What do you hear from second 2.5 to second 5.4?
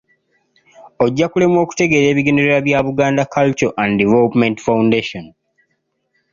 bya Buganda Cultural And Development Foundation.